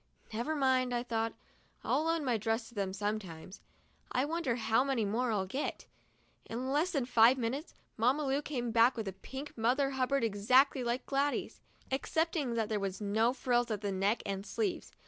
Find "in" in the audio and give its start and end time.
6.47-6.71